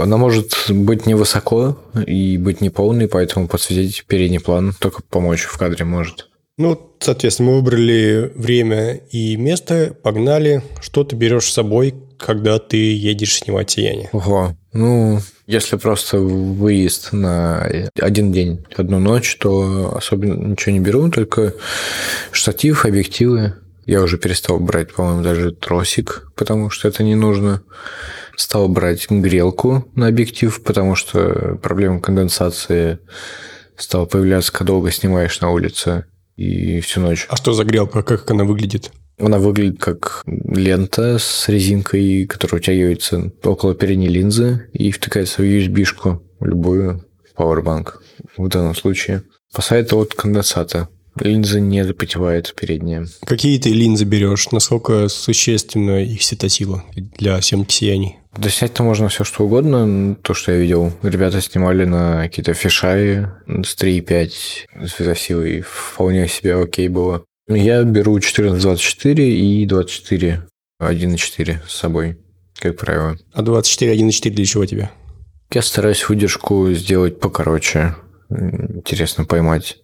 она 0.00 0.16
может 0.16 0.66
быть 0.68 1.06
невысоко 1.06 1.76
и 2.06 2.36
быть 2.38 2.60
неполной, 2.60 3.08
поэтому 3.08 3.48
подсветить 3.48 4.04
передний 4.06 4.40
план 4.40 4.74
только 4.78 5.02
помочь 5.02 5.42
в 5.42 5.56
кадре 5.58 5.84
может. 5.84 6.28
Ну, 6.60 6.94
соответственно, 7.00 7.52
мы 7.52 7.56
выбрали 7.56 8.30
время 8.34 8.96
и 9.10 9.36
место, 9.36 9.96
погнали. 10.02 10.62
Что 10.82 11.04
ты 11.04 11.16
берешь 11.16 11.44
с 11.46 11.54
собой, 11.54 11.94
когда 12.18 12.58
ты 12.58 12.76
едешь 12.76 13.38
снимать 13.38 13.70
сияние? 13.70 14.10
Ого. 14.12 14.54
Ну, 14.74 15.20
если 15.46 15.76
просто 15.76 16.18
выезд 16.18 17.12
на 17.12 17.62
один 17.98 18.30
день, 18.30 18.66
одну 18.76 18.98
ночь, 18.98 19.36
то 19.40 19.94
особенно 19.96 20.34
ничего 20.34 20.72
не 20.72 20.80
беру, 20.80 21.10
только 21.10 21.54
штатив, 22.30 22.84
объективы. 22.84 23.54
Я 23.86 24.02
уже 24.02 24.18
перестал 24.18 24.60
брать, 24.60 24.92
по-моему, 24.92 25.22
даже 25.22 25.52
тросик, 25.52 26.30
потому 26.36 26.68
что 26.68 26.88
это 26.88 27.02
не 27.02 27.14
нужно 27.14 27.62
стал 28.40 28.68
брать 28.68 29.10
грелку 29.10 29.84
на 29.94 30.06
объектив, 30.06 30.62
потому 30.62 30.94
что 30.94 31.58
проблема 31.62 32.00
конденсации 32.00 32.98
стала 33.76 34.06
появляться, 34.06 34.52
когда 34.52 34.72
долго 34.72 34.90
снимаешь 34.90 35.40
на 35.40 35.50
улице 35.50 36.06
и 36.36 36.80
всю 36.80 37.00
ночь. 37.00 37.26
А 37.28 37.36
что 37.36 37.52
за 37.52 37.64
грелка? 37.64 38.02
Как 38.02 38.30
она 38.30 38.44
выглядит? 38.44 38.92
Она 39.18 39.38
выглядит 39.38 39.78
как 39.78 40.22
лента 40.26 41.18
с 41.18 41.48
резинкой, 41.48 42.26
которая 42.26 42.60
утягивается 42.60 43.30
около 43.44 43.74
передней 43.74 44.08
линзы 44.08 44.68
и 44.72 44.90
втыкается 44.90 45.42
в 45.42 45.44
USB-шку, 45.44 46.22
любую 46.40 47.04
Powerbank 47.36 47.94
в 48.38 48.48
данном 48.48 48.74
случае. 48.74 49.24
Спасает 49.50 49.92
от 49.92 50.14
конденсата. 50.14 50.88
Линза 51.18 51.60
не 51.60 51.84
запотевает 51.84 52.54
передняя. 52.54 53.06
Какие 53.26 53.58
ты 53.58 53.70
линзы 53.70 54.04
берешь? 54.04 54.50
Насколько 54.52 55.08
существенно 55.08 56.02
их 56.02 56.22
светосила 56.22 56.84
для 57.18 57.42
съемки 57.42 57.74
сияний? 57.74 58.19
Да 58.36 58.48
снять-то 58.48 58.82
можно 58.82 59.08
все 59.08 59.24
что 59.24 59.44
угодно. 59.44 60.14
То, 60.22 60.34
что 60.34 60.52
я 60.52 60.58
видел. 60.58 60.92
Ребята 61.02 61.40
снимали 61.40 61.84
на 61.84 62.22
какие-то 62.22 62.54
фишаи 62.54 63.26
с 63.46 63.76
3,5 63.76 64.86
светосилой. 64.86 65.62
Вполне 65.62 66.28
себе 66.28 66.54
окей 66.54 66.88
было. 66.88 67.24
Я 67.48 67.82
беру 67.82 68.18
14-24 68.18 69.28
и 69.28 69.66
24 69.66 70.46
1.4 70.80 71.58
с 71.66 71.72
собой, 71.72 72.18
как 72.58 72.76
правило. 72.76 73.18
А 73.32 73.42
24 73.42 73.96
1.4 73.96 74.30
для 74.30 74.44
чего 74.44 74.64
тебе? 74.64 74.90
Я 75.52 75.62
стараюсь 75.62 76.08
выдержку 76.08 76.70
сделать 76.70 77.18
покороче. 77.18 77.96
Интересно 78.30 79.24
поймать 79.24 79.78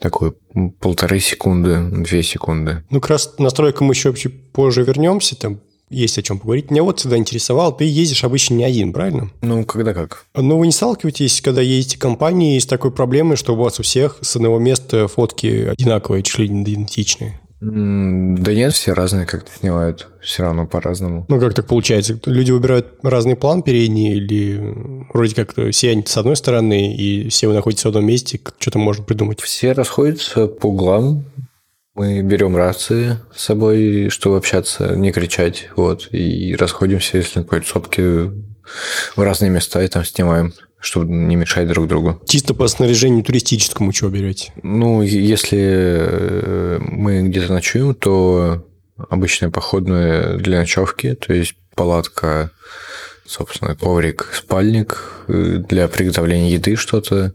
такой 0.00 0.32
полторы 0.80 1.18
секунды, 1.18 1.80
две 2.04 2.22
секунды. 2.22 2.84
Ну, 2.90 3.00
как 3.00 3.10
раз 3.10 3.38
настройкам 3.38 3.90
еще 3.90 4.12
позже 4.12 4.84
вернемся, 4.84 5.36
там 5.36 5.60
есть 5.90 6.18
о 6.18 6.22
чем 6.22 6.38
поговорить. 6.38 6.70
Меня 6.70 6.82
вот 6.82 7.00
всегда 7.00 7.16
интересовало, 7.16 7.72
ты 7.72 7.84
ездишь 7.84 8.24
обычно 8.24 8.54
не 8.54 8.64
один, 8.64 8.92
правильно? 8.92 9.30
Ну, 9.42 9.64
когда 9.64 9.94
как. 9.94 10.26
Но 10.34 10.58
вы 10.58 10.66
не 10.66 10.72
сталкиваетесь, 10.72 11.40
когда 11.40 11.60
едете 11.60 11.98
компании 11.98 12.58
с 12.58 12.66
такой 12.66 12.90
проблемой, 12.90 13.36
что 13.36 13.54
у 13.54 13.56
вас 13.56 13.80
у 13.80 13.82
всех 13.82 14.18
с 14.20 14.36
одного 14.36 14.58
места 14.58 15.08
фотки 15.08 15.68
одинаковые, 15.68 16.22
чуть 16.22 16.38
ли 16.38 16.48
не 16.48 16.62
идентичные? 16.62 17.40
Да 17.60 18.52
нет, 18.52 18.74
все 18.74 18.92
разные 18.92 19.24
как-то 19.24 19.50
снимают, 19.58 20.08
все 20.20 20.42
равно 20.42 20.66
по-разному. 20.66 21.24
Ну, 21.28 21.40
как 21.40 21.54
так 21.54 21.66
получается? 21.66 22.20
Люди 22.26 22.50
выбирают 22.50 22.98
разный 23.02 23.36
план 23.36 23.62
передний 23.62 24.16
или 24.16 24.60
вроде 25.14 25.34
как 25.34 25.54
сияние 25.72 26.06
с 26.06 26.16
одной 26.18 26.36
стороны, 26.36 26.94
и 26.94 27.30
все 27.30 27.48
вы 27.48 27.54
находитесь 27.54 27.84
в 27.84 27.88
одном 27.88 28.04
месте, 28.04 28.38
что-то 28.58 28.78
можно 28.78 29.02
придумать? 29.02 29.40
Все 29.40 29.72
расходятся 29.72 30.46
по 30.46 30.66
углам, 30.66 31.24
мы 31.94 32.22
берем 32.22 32.56
рации 32.56 33.18
с 33.34 33.44
собой, 33.44 34.08
чтобы 34.10 34.36
общаться, 34.36 34.94
не 34.96 35.12
кричать, 35.12 35.68
вот, 35.76 36.08
и 36.12 36.56
расходимся, 36.56 37.18
если 37.18 37.38
на 37.38 37.44
какой-то 37.44 37.66
сопке 37.66 38.32
в 39.16 39.22
разные 39.22 39.50
места 39.50 39.82
и 39.82 39.88
там 39.88 40.04
снимаем 40.04 40.52
чтобы 40.84 41.10
не 41.10 41.34
мешать 41.34 41.66
друг 41.66 41.88
другу. 41.88 42.20
Чисто 42.26 42.52
по 42.52 42.68
снаряжению 42.68 43.24
туристическому 43.24 43.90
чего 43.92 44.10
берете? 44.10 44.52
Ну, 44.62 45.00
если 45.00 45.58
э, 45.58 46.78
мы 46.78 47.22
где-то 47.22 47.54
ночуем, 47.54 47.94
то 47.94 48.66
обычная 49.08 49.48
походная 49.48 50.36
для 50.36 50.58
ночевки, 50.58 51.14
то 51.14 51.32
есть 51.32 51.54
палатка, 51.74 52.50
собственно, 53.26 53.74
коврик, 53.74 54.28
спальник 54.34 55.24
э, 55.28 55.62
для 55.66 55.88
приготовления 55.88 56.52
еды 56.52 56.76
что-то 56.76 57.32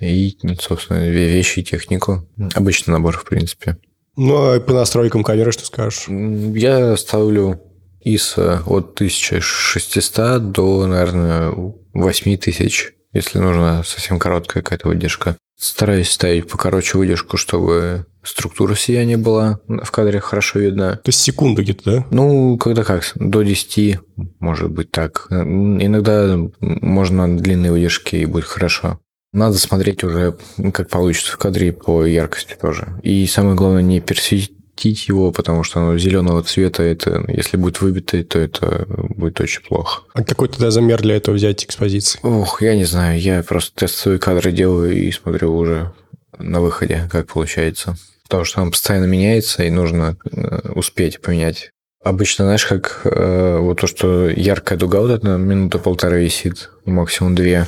и, 0.00 0.36
собственно, 0.60 1.08
вещи 1.08 1.60
и 1.60 1.64
технику. 1.64 2.28
Обычный 2.54 2.92
набор, 2.92 3.16
в 3.16 3.24
принципе. 3.24 3.76
Ну, 4.16 4.54
а 4.54 4.60
по 4.60 4.72
настройкам 4.72 5.22
камеры 5.22 5.52
что 5.52 5.66
скажешь? 5.66 6.06
Я 6.08 6.96
ставлю 6.96 7.60
ISO 8.04 8.62
от 8.64 8.94
1600 8.94 10.52
до, 10.52 10.86
наверное, 10.86 11.52
8000, 11.92 12.94
если 13.12 13.38
нужна 13.38 13.82
совсем 13.84 14.18
короткая 14.18 14.62
какая-то 14.62 14.88
выдержка. 14.88 15.36
Стараюсь 15.58 16.10
ставить 16.10 16.48
покороче 16.48 16.98
выдержку, 16.98 17.36
чтобы 17.36 18.06
структура 18.22 18.74
сияния 18.74 19.16
была 19.16 19.60
в 19.68 19.90
кадре 19.90 20.20
хорошо 20.20 20.58
видна. 20.58 20.96
То 20.96 21.08
есть 21.08 21.20
секунду 21.20 21.62
где-то, 21.62 21.82
да? 21.84 22.06
Ну, 22.10 22.58
когда 22.58 22.84
как, 22.84 23.12
до 23.14 23.42
10, 23.42 23.98
может 24.38 24.70
быть 24.70 24.90
так. 24.90 25.26
Иногда 25.30 26.38
можно 26.60 27.38
длинные 27.38 27.72
выдержки 27.72 28.16
и 28.16 28.26
будет 28.26 28.44
хорошо. 28.44 29.00
Надо 29.36 29.58
смотреть 29.58 30.02
уже, 30.02 30.34
как 30.72 30.88
получится 30.88 31.32
в 31.32 31.36
кадре 31.36 31.72
по 31.72 32.06
яркости 32.06 32.56
тоже. 32.58 32.88
И 33.02 33.26
самое 33.26 33.54
главное, 33.54 33.82
не 33.82 34.00
персить 34.00 34.56
светить 34.76 35.08
его, 35.08 35.32
потому 35.32 35.62
что 35.62 35.80
оно 35.80 35.98
зеленого 35.98 36.42
цвета, 36.42 36.82
это, 36.82 37.24
если 37.28 37.56
будет 37.56 37.80
выбито, 37.80 38.22
то 38.24 38.38
это 38.38 38.86
будет 38.88 39.40
очень 39.40 39.62
плохо. 39.62 40.02
А 40.14 40.22
какой 40.22 40.48
тогда 40.48 40.70
замер 40.70 41.02
для 41.02 41.16
этого 41.16 41.34
взять 41.34 41.64
экспозиции? 41.64 42.20
Ох, 42.22 42.62
я 42.62 42.76
не 42.76 42.84
знаю, 42.84 43.20
я 43.20 43.42
просто 43.42 43.74
тестовые 43.74 44.18
кадры 44.18 44.52
делаю 44.52 44.92
и 44.92 45.10
смотрю 45.12 45.56
уже 45.56 45.92
на 46.38 46.60
выходе, 46.60 47.08
как 47.10 47.32
получается. 47.32 47.96
Потому 48.24 48.44
что 48.44 48.60
он 48.60 48.70
постоянно 48.70 49.06
меняется, 49.06 49.62
и 49.62 49.70
нужно 49.70 50.16
э, 50.30 50.72
успеть 50.74 51.20
поменять. 51.20 51.70
Обычно, 52.06 52.44
знаешь, 52.44 52.64
как 52.64 53.00
э, 53.02 53.58
вот 53.58 53.80
то, 53.80 53.88
что 53.88 54.28
яркая 54.28 54.78
дуга 54.78 55.00
вот 55.00 55.10
эта 55.10 55.26
минута 55.36 55.80
полтора 55.80 56.18
висит, 56.18 56.70
максимум 56.84 57.34
две. 57.34 57.66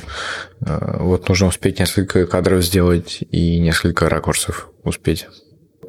Э, 0.61 0.95
вот 0.99 1.27
нужно 1.27 1.47
успеть 1.47 1.77
несколько 1.77 2.25
кадров 2.25 2.63
сделать 2.63 3.17
и 3.31 3.59
несколько 3.59 4.07
ракурсов 4.07 4.69
успеть 4.85 5.27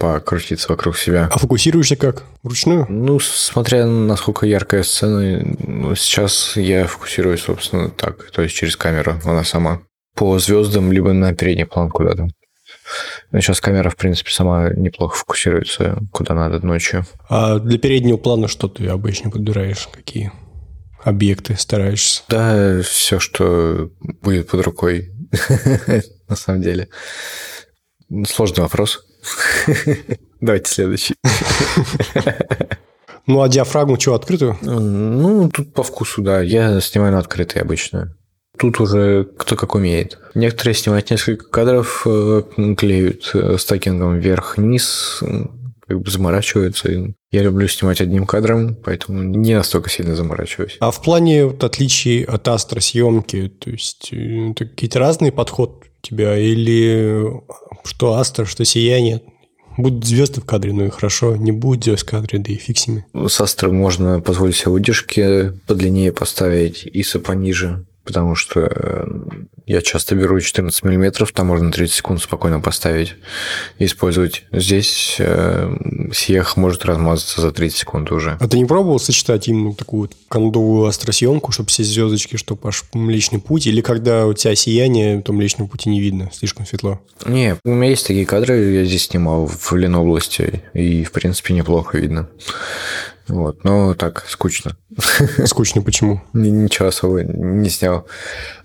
покрутиться 0.00 0.66
вокруг 0.68 0.98
себя. 0.98 1.30
А 1.32 1.38
фокусируешься 1.38 1.94
как? 1.94 2.24
Вручную? 2.42 2.86
Ну, 2.88 3.20
смотря 3.20 3.86
насколько 3.86 4.46
яркая 4.46 4.82
сцена, 4.82 5.44
ну, 5.64 5.94
сейчас 5.94 6.56
я 6.56 6.88
фокусируюсь, 6.88 7.42
собственно, 7.42 7.88
так, 7.88 8.32
то 8.32 8.42
есть 8.42 8.56
через 8.56 8.76
камеру, 8.76 9.20
она 9.24 9.44
сама. 9.44 9.82
По 10.16 10.36
звездам, 10.40 10.90
либо 10.90 11.12
на 11.12 11.36
передний 11.36 11.66
план 11.66 11.88
куда-то. 11.88 12.26
Сейчас 13.32 13.60
камера, 13.60 13.90
в 13.90 13.96
принципе, 13.96 14.30
сама 14.30 14.70
неплохо 14.70 15.16
фокусируется, 15.16 15.98
куда 16.12 16.34
надо 16.34 16.64
ночью. 16.64 17.04
А 17.28 17.58
для 17.58 17.78
переднего 17.78 18.16
плана 18.16 18.48
что 18.48 18.68
ты 18.68 18.86
обычно 18.88 19.30
подбираешь? 19.30 19.88
Какие 19.92 20.32
объекты 21.02 21.56
стараешься? 21.56 22.22
Да, 22.28 22.82
все, 22.82 23.18
что 23.18 23.90
будет 24.00 24.48
под 24.48 24.62
рукой, 24.62 25.10
на 26.28 26.36
самом 26.36 26.62
деле. 26.62 26.88
Сложный 28.26 28.62
вопрос. 28.62 29.04
Давайте 30.40 30.70
следующий. 30.70 31.14
Ну, 33.26 33.42
а 33.42 33.48
диафрагму 33.48 34.00
что, 34.00 34.14
открытую? 34.14 34.58
Ну, 34.60 35.48
тут 35.50 35.72
по 35.72 35.84
вкусу, 35.84 36.20
да. 36.20 36.40
Я 36.40 36.80
снимаю 36.80 37.12
на 37.12 37.18
открытой 37.20 37.62
обычно. 37.62 38.16
Тут 38.60 38.78
уже 38.78 39.26
кто 39.38 39.56
как 39.56 39.74
умеет. 39.74 40.18
Некоторые 40.34 40.74
снимают 40.74 41.10
несколько 41.10 41.46
кадров, 41.48 42.02
э, 42.06 42.42
клеют 42.76 43.30
э, 43.32 43.56
стакингом 43.58 44.18
вверх-вниз, 44.18 45.22
как 45.88 46.02
бы 46.02 46.10
заморачиваются. 46.10 47.14
Я 47.32 47.42
люблю 47.42 47.66
снимать 47.68 48.02
одним 48.02 48.26
кадром, 48.26 48.76
поэтому 48.76 49.22
не 49.22 49.54
настолько 49.54 49.88
сильно 49.88 50.14
заморачиваюсь. 50.14 50.76
А 50.80 50.90
в 50.90 51.02
плане 51.02 51.46
вот, 51.46 51.64
отличий 51.64 52.22
от 52.22 52.46
астросъемки, 52.48 53.48
то 53.48 53.70
есть 53.70 54.10
э, 54.12 54.50
это 54.50 54.66
какие-то 54.66 54.98
разные 54.98 55.32
подход 55.32 55.84
тебя, 56.02 56.36
или 56.36 57.32
что 57.84 58.14
астр, 58.14 58.46
что 58.46 58.66
сияние, 58.66 59.22
Будут 59.78 60.04
звезды 60.04 60.42
в 60.42 60.44
кадре, 60.44 60.74
ну 60.74 60.84
и 60.84 60.90
хорошо. 60.90 61.36
Не 61.36 61.52
будет 61.52 61.84
звезд 61.84 62.02
в 62.02 62.10
кадре, 62.10 62.38
да 62.38 62.52
и 62.52 62.56
фиг 62.56 62.76
с 62.76 63.40
Астрой 63.40 63.72
можно 63.72 64.20
позволить 64.20 64.56
себе 64.56 64.72
выдержки 64.72 65.54
подлиннее 65.66 66.12
поставить, 66.12 66.84
и 66.84 67.02
пониже 67.18 67.86
потому 68.10 68.34
что 68.34 68.60
э, 68.60 69.04
я 69.66 69.82
часто 69.82 70.16
беру 70.16 70.40
14 70.40 70.82
миллиметров, 70.82 71.30
там 71.30 71.46
можно 71.46 71.70
30 71.70 71.94
секунд 71.94 72.20
спокойно 72.20 72.60
поставить 72.60 73.14
и 73.78 73.84
использовать. 73.84 74.42
Здесь 74.50 75.14
э, 75.20 76.10
съех 76.12 76.56
может 76.56 76.84
размазаться 76.84 77.40
за 77.40 77.52
30 77.52 77.78
секунд 77.78 78.10
уже. 78.10 78.36
А 78.40 78.48
ты 78.48 78.58
не 78.58 78.64
пробовал 78.64 78.98
сочетать 78.98 79.46
именно 79.46 79.72
такую 79.74 80.02
вот 80.02 80.12
кондовую 80.26 80.88
остросъемку, 80.88 81.52
чтобы 81.52 81.68
все 81.68 81.84
звездочки, 81.84 82.36
чтобы 82.36 82.68
аж 82.68 82.82
Млечный 82.94 83.38
Путь, 83.38 83.68
или 83.68 83.80
когда 83.80 84.26
у 84.26 84.34
тебя 84.34 84.56
сияние, 84.56 85.22
то 85.22 85.32
Млечного 85.32 85.68
Пути 85.68 85.88
не 85.88 86.00
видно, 86.00 86.30
слишком 86.32 86.66
светло? 86.66 87.00
Не, 87.24 87.56
у 87.64 87.70
меня 87.70 87.90
есть 87.90 88.08
такие 88.08 88.26
кадры, 88.26 88.72
я 88.72 88.84
здесь 88.84 89.04
снимал 89.04 89.46
в 89.46 89.72
Ленобласти, 89.72 90.64
и, 90.74 91.04
в 91.04 91.12
принципе, 91.12 91.54
неплохо 91.54 91.96
видно. 91.96 92.28
Вот, 93.30 93.64
но 93.64 93.94
так, 93.94 94.24
скучно. 94.28 94.76
Скучно 95.46 95.82
почему? 95.82 96.20
Ничего 96.32 96.88
особо 96.88 97.22
не 97.22 97.68
снял. 97.68 98.06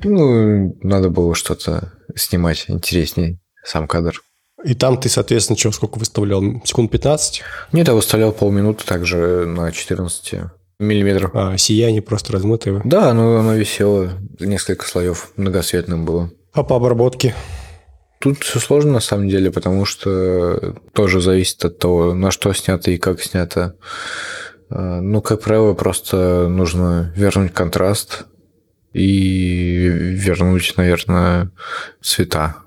Ну, 0.03 0.75
надо 0.81 1.09
было 1.09 1.35
что-то 1.35 1.93
снимать 2.15 2.65
интереснее, 2.67 3.39
сам 3.63 3.87
кадр. 3.87 4.21
И 4.63 4.73
там 4.73 4.97
ты, 4.99 5.09
соответственно, 5.09 5.57
что, 5.57 5.71
сколько 5.71 5.99
выставлял? 5.99 6.41
Секунд 6.63 6.89
15? 6.89 7.43
Нет, 7.71 7.87
я 7.87 7.93
выставлял 7.93 8.31
полминуты 8.31 8.83
также 8.85 9.45
на 9.45 9.71
14 9.71 10.33
миллиметров. 10.79 11.31
А 11.35 11.57
сияние 11.57 12.01
просто 12.01 12.33
размытое? 12.33 12.81
Да, 12.83 13.11
оно, 13.11 13.37
оно 13.37 13.53
висело, 13.53 14.13
несколько 14.39 14.87
слоев 14.87 15.31
многоцветным 15.35 16.05
было. 16.05 16.31
А 16.53 16.63
по 16.63 16.77
обработке? 16.77 17.35
Тут 18.19 18.43
все 18.43 18.59
сложно 18.59 18.93
на 18.93 18.99
самом 19.01 19.29
деле, 19.29 19.51
потому 19.51 19.85
что 19.85 20.75
тоже 20.93 21.21
зависит 21.21 21.63
от 21.63 21.77
того, 21.77 22.15
на 22.15 22.31
что 22.31 22.51
снято 22.53 22.89
и 22.89 22.97
как 22.97 23.21
снято. 23.21 23.75
А, 24.77 24.99
ну, 24.99 25.21
как 25.21 25.41
правило, 25.41 25.73
просто 25.73 26.47
нужно 26.49 27.13
вернуть 27.15 27.53
контраст 27.53 28.25
и 28.91 29.87
вернуть, 29.87 30.73
наверное, 30.75 31.49
цвета, 32.01 32.57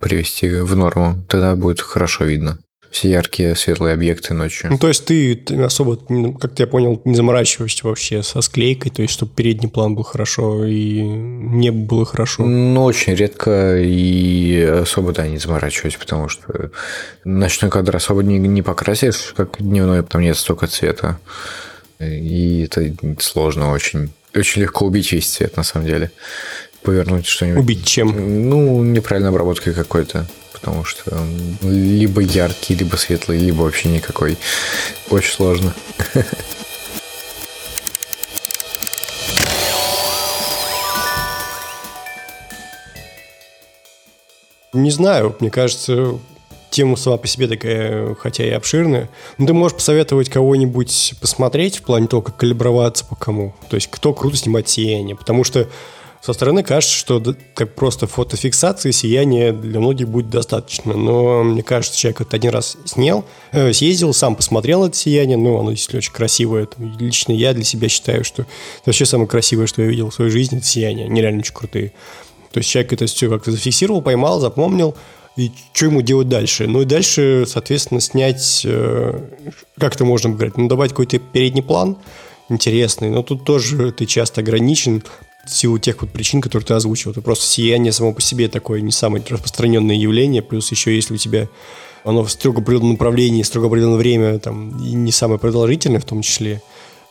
привести 0.00 0.48
в 0.48 0.74
норму. 0.74 1.24
Тогда 1.28 1.54
будет 1.54 1.80
хорошо 1.80 2.24
видно. 2.24 2.58
Все 2.90 3.10
яркие 3.10 3.54
светлые 3.54 3.94
объекты 3.94 4.34
ночью. 4.34 4.70
Ну, 4.70 4.78
то 4.78 4.88
есть 4.88 5.04
ты, 5.04 5.34
ты 5.34 5.60
особо, 5.62 5.96
как 6.38 6.58
я 6.58 6.66
понял, 6.66 7.00
не 7.04 7.14
заморачиваешься 7.14 7.86
вообще 7.86 8.22
со 8.22 8.40
склейкой, 8.40 8.90
то 8.90 9.02
есть 9.02 9.14
чтобы 9.14 9.32
передний 9.34 9.68
план 9.68 9.94
был 9.94 10.02
хорошо 10.02 10.64
и 10.64 11.00
небо 11.00 11.78
было 11.78 12.04
хорошо? 12.04 12.44
Ну, 12.44 12.84
очень 12.84 13.14
редко 13.14 13.78
и 13.78 14.60
особо, 14.62 15.12
да, 15.12 15.28
не 15.28 15.38
заморачиваюсь, 15.38 15.96
потому 15.96 16.28
что 16.28 16.70
ночной 17.24 17.70
кадр 17.70 17.96
особо 17.96 18.22
не, 18.22 18.38
не 18.38 18.62
покрасишь, 18.62 19.34
как 19.36 19.56
дневной, 19.58 20.02
там 20.02 20.22
нет 20.22 20.36
столько 20.36 20.66
цвета. 20.66 21.18
И 22.00 22.62
это 22.64 22.94
сложно 23.18 23.72
очень. 23.72 24.12
Очень 24.34 24.62
легко 24.62 24.86
убить 24.86 25.10
весь 25.10 25.26
цвет, 25.26 25.56
на 25.56 25.64
самом 25.64 25.86
деле. 25.86 26.10
Повернуть 26.82 27.26
что-нибудь. 27.26 27.60
Убить 27.60 27.84
чем? 27.84 28.48
Ну, 28.48 28.84
неправильной 28.84 29.30
обработкой 29.30 29.74
какой-то 29.74 30.26
потому 30.58 30.84
что 30.84 31.26
либо 31.62 32.20
яркий, 32.20 32.74
либо 32.74 32.96
светлый, 32.96 33.38
либо 33.38 33.62
вообще 33.62 33.88
никакой. 33.88 34.36
Очень 35.10 35.32
сложно. 35.32 35.74
Не 44.74 44.90
знаю, 44.90 45.34
мне 45.40 45.50
кажется, 45.50 46.18
тема 46.70 46.96
сама 46.96 47.16
по 47.16 47.26
себе 47.26 47.48
такая, 47.48 48.14
хотя 48.16 48.44
и 48.44 48.50
обширная. 48.50 49.08
Но 49.38 49.46
ты 49.46 49.52
можешь 49.52 49.76
посоветовать 49.76 50.28
кого-нибудь 50.28 51.14
посмотреть 51.20 51.78
в 51.78 51.82
плане 51.82 52.06
того, 52.06 52.22
как 52.22 52.36
калиброваться 52.36 53.04
по 53.04 53.16
кому. 53.16 53.54
То 53.70 53.76
есть, 53.76 53.88
кто 53.90 54.12
круто 54.12 54.36
снимать 54.36 54.68
сияние. 54.68 55.16
Потому 55.16 55.42
что 55.42 55.68
со 56.20 56.32
стороны 56.32 56.62
кажется, 56.62 56.94
что 56.94 57.22
как 57.54 57.74
просто 57.74 58.06
фотофиксации 58.06 58.90
сияния 58.90 59.52
для 59.52 59.80
многих 59.80 60.08
будет 60.08 60.30
достаточно. 60.30 60.94
Но 60.94 61.42
мне 61.44 61.62
кажется, 61.62 61.98
человек 61.98 62.22
это 62.22 62.36
один 62.36 62.50
раз 62.50 62.76
снял, 62.84 63.24
э, 63.52 63.72
съездил, 63.72 64.12
сам 64.12 64.34
посмотрел 64.34 64.84
это 64.84 64.96
сияние. 64.96 65.36
Ну, 65.36 65.58
оно 65.58 65.70
действительно 65.70 65.98
очень 65.98 66.12
красивое. 66.12 66.68
Лично 66.98 67.32
я 67.32 67.54
для 67.54 67.64
себя 67.64 67.88
считаю, 67.88 68.24
что 68.24 68.46
вообще 68.84 69.06
самое 69.06 69.28
красивое, 69.28 69.66
что 69.66 69.82
я 69.82 69.88
видел 69.88 70.10
в 70.10 70.14
своей 70.14 70.30
жизни, 70.30 70.58
это 70.58 70.66
сияние. 70.66 71.08
Нереально 71.08 71.40
очень 71.40 71.54
крутые. 71.54 71.92
То 72.52 72.58
есть 72.58 72.70
человек 72.70 72.92
это 72.92 73.06
все 73.06 73.28
как-то 73.28 73.52
зафиксировал, 73.52 74.02
поймал, 74.02 74.40
запомнил, 74.40 74.96
и 75.36 75.52
что 75.72 75.86
ему 75.86 76.02
делать 76.02 76.28
дальше? 76.28 76.66
Ну 76.66 76.82
и 76.82 76.84
дальше, 76.84 77.44
соответственно, 77.46 78.00
снять, 78.00 78.62
э, 78.64 79.20
как 79.78 79.94
это 79.94 80.04
можно 80.04 80.30
говорить, 80.30 80.56
ну 80.56 80.66
давать 80.66 80.90
какой-то 80.90 81.20
передний 81.20 81.62
план 81.62 81.96
интересный, 82.48 83.10
но 83.10 83.22
тут 83.22 83.44
тоже 83.44 83.92
ты 83.92 84.06
часто 84.06 84.40
ограничен 84.40 85.04
в 85.48 85.56
силу 85.56 85.78
тех 85.78 86.00
вот 86.00 86.10
причин, 86.10 86.40
которые 86.40 86.66
ты 86.66 86.74
озвучил. 86.74 87.10
Это 87.10 87.20
просто 87.20 87.46
сияние 87.46 87.92
само 87.92 88.12
по 88.12 88.20
себе 88.20 88.48
такое 88.48 88.80
не 88.80 88.92
самое 88.92 89.22
распространенное 89.28 89.96
явление, 89.96 90.42
плюс 90.42 90.70
еще 90.70 90.94
если 90.94 91.14
у 91.14 91.18
тебя 91.18 91.48
оно 92.04 92.22
в 92.22 92.30
строго 92.30 92.60
определенном 92.60 92.92
направлении, 92.92 93.42
строго 93.42 93.66
определенное 93.66 93.98
время, 93.98 94.38
там, 94.38 94.78
и 94.82 94.92
не 94.92 95.12
самое 95.12 95.38
продолжительное 95.38 96.00
в 96.00 96.04
том 96.04 96.22
числе, 96.22 96.62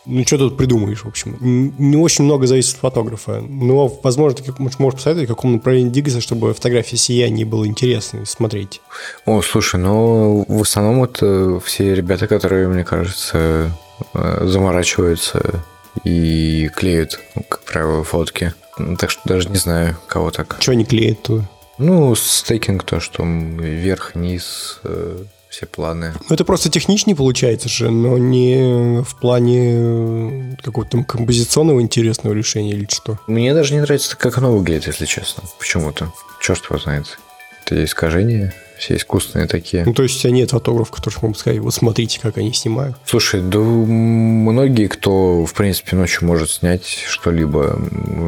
ну, 0.10 0.26
что 0.26 0.38
тут 0.38 0.56
придумаешь, 0.56 1.04
в 1.04 1.08
общем. 1.08 1.38
Не 1.78 1.98
очень 1.98 2.24
много 2.24 2.48
зависит 2.48 2.76
от 2.76 2.80
фотографа. 2.80 3.42
Но, 3.42 3.88
возможно, 4.02 4.38
ты 4.38 4.54
можешь 4.58 4.78
посоветовать, 4.78 5.30
в 5.30 5.34
каком 5.34 5.54
направлении 5.54 5.90
двигаться, 5.90 6.22
чтобы 6.22 6.54
фотография 6.54 6.96
сияния 6.96 7.46
было 7.46 7.68
интересно 7.68 8.26
смотреть. 8.26 8.80
О, 9.26 9.42
слушай, 9.42 9.78
ну, 9.78 10.46
в 10.48 10.62
основном 10.62 11.04
это 11.04 11.60
все 11.60 11.94
ребята, 11.94 12.28
которые, 12.28 12.70
мне 12.70 12.86
кажется, 12.86 13.70
э, 14.14 14.48
заморачиваются 14.48 15.62
и 16.04 16.70
клеют, 16.76 17.20
ну, 17.36 17.44
как 17.44 17.62
правило, 17.62 18.04
фотки. 18.04 18.54
Так 19.00 19.10
что 19.10 19.22
даже 19.26 19.50
не 19.50 19.58
знаю, 19.58 19.98
кого 20.08 20.32
так. 20.32 20.58
Что 20.60 20.74
они 20.74 20.86
клеят-то? 20.86 21.44
Ну, 21.78 22.16
стейкинг 22.16 22.84
то, 22.84 23.00
что 23.00 23.24
вверх, 23.24 24.16
низ, 24.16 24.80
э, 24.84 25.24
все 25.50 25.66
планы. 25.66 26.14
Ну, 26.28 26.34
это 26.34 26.44
просто 26.44 26.70
техничнее 26.70 27.16
получается 27.16 27.70
же, 27.70 27.90
но 27.90 28.18
не 28.18 29.04
в 29.04 29.16
плане 29.20 29.74
э, 29.74 30.56
какого-то 30.64 31.04
композиционного 31.04 31.82
интересного 31.82 32.34
решения 32.34 32.72
или 32.72 32.88
что. 32.90 33.20
Мне 33.28 33.54
даже 33.54 33.74
не 33.74 33.82
нравится, 33.82 34.18
как 34.18 34.38
оно 34.38 34.52
выглядит, 34.56 34.88
если 34.88 35.06
честно. 35.06 35.44
Почему-то. 35.60 36.12
Черт 36.42 36.64
его 36.70 36.80
знает. 36.80 37.20
Это 37.66 37.84
искажение 37.84 38.54
все 38.78 38.96
искусственные 38.96 39.48
такие. 39.48 39.86
Ну, 39.86 39.94
то 39.94 40.04
есть 40.04 40.18
у 40.18 40.20
тебя 40.22 40.32
нет 40.32 40.52
фотографов, 40.52 40.92
которые 40.92 41.20
могут 41.22 41.38
сказать, 41.38 41.60
вот 41.60 41.74
смотрите, 41.74 42.20
как 42.20 42.38
они 42.38 42.54
снимают. 42.54 42.96
Слушай, 43.06 43.42
да 43.42 43.60
многие, 43.60 44.88
кто, 44.88 45.46
в 45.46 45.54
принципе, 45.54 45.96
ночью 45.96 46.26
может 46.26 46.52
снять 46.52 46.86
что-либо, 46.86 47.80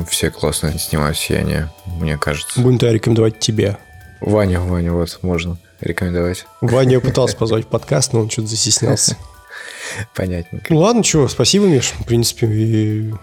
все 0.10 0.30
классно 0.32 0.78
снимают 0.78 1.18
сияние, 1.18 1.70
мне 1.86 2.18
кажется. 2.18 2.60
Будем 2.60 2.80
тогда 2.80 2.94
рекомендовать 2.94 3.40
тебе. 3.40 3.78
Ваню, 4.22 4.62
Ваню, 4.62 4.94
вот, 4.94 5.20
можно 5.22 5.58
рекомендовать. 5.82 6.46
Ваня 6.62 7.00
пытался 7.00 7.36
позвать 7.38 7.66
в 7.66 7.68
подкаст, 7.68 8.14
но 8.14 8.22
он 8.22 8.30
что-то 8.30 8.50
застеснялся. 8.50 9.16
Понятненько. 10.16 10.74
Ну 10.74 10.80
ладно, 10.80 11.04
чего, 11.04 11.28
спасибо, 11.28 11.66
Миш, 11.66 11.94
в 11.98 12.06
принципе, 12.06 12.48
и 12.48 13.14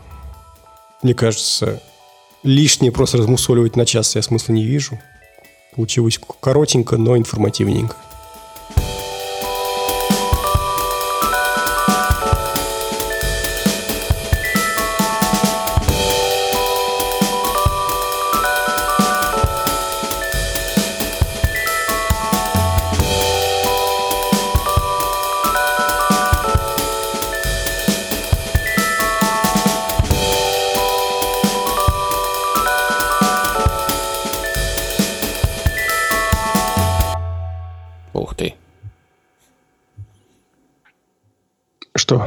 мне 1.02 1.14
кажется, 1.14 1.82
лишнее 2.42 2.92
просто 2.92 3.18
размусоливать 3.18 3.76
на 3.76 3.84
час 3.84 4.14
я 4.16 4.22
смысла 4.22 4.52
не 4.52 4.64
вижу. 4.64 4.98
Получилось 5.76 6.18
коротенько, 6.40 6.96
но 6.96 7.18
информативненько. 7.18 7.96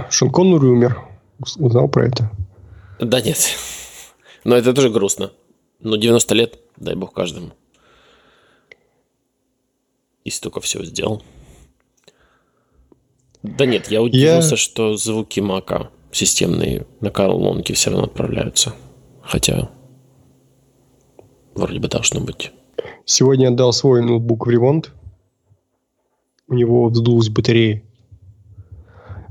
Что, 0.03 0.12
Шон 0.12 0.31
Коннор 0.31 0.63
умер? 0.63 1.01
Узнал 1.57 1.88
про 1.88 2.07
это? 2.07 2.31
Да 2.99 3.21
нет. 3.21 3.38
Но 4.43 4.55
это 4.55 4.73
тоже 4.73 4.89
грустно. 4.89 5.31
Но 5.79 5.95
90 5.95 6.35
лет, 6.35 6.59
дай 6.77 6.95
бог 6.95 7.13
каждому. 7.13 7.51
И 10.23 10.29
столько 10.29 10.59
всего 10.59 10.83
сделал. 10.83 11.23
Да 13.41 13.65
нет, 13.65 13.89
я 13.89 14.01
удивился, 14.01 14.51
я... 14.51 14.57
что 14.57 14.97
звуки 14.97 15.39
Мака 15.39 15.89
системные 16.12 16.85
на 16.99 17.09
колонке 17.09 17.73
все 17.73 17.89
равно 17.89 18.05
отправляются. 18.05 18.75
Хотя 19.21 19.69
вроде 21.55 21.79
бы 21.79 21.88
должно 21.88 22.19
быть. 22.19 22.51
Сегодня 23.05 23.47
отдал 23.47 23.73
свой 23.73 24.03
ноутбук 24.03 24.45
в 24.45 24.49
ремонт. 24.49 24.91
У 26.47 26.53
него 26.53 26.89
вздулась 26.89 27.29
батарея. 27.29 27.83